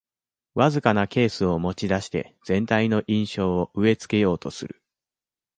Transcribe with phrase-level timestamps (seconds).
[0.55, 4.81] わずかなケースを持ちだして全体の印象を植え付けようとする